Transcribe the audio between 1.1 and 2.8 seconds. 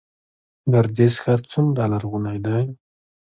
ښار څومره لرغونی دی؟